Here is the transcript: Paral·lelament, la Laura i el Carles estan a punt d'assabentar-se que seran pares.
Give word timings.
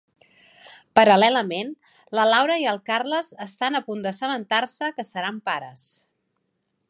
Paral·lelament, 0.99 1.69
la 2.19 2.25
Laura 2.29 2.55
i 2.63 2.65
el 2.71 2.81
Carles 2.91 3.31
estan 3.47 3.79
a 3.79 3.83
punt 3.91 4.03
d'assabentar-se 4.07 4.91
que 4.97 5.07
seran 5.11 5.41
pares. 5.51 5.87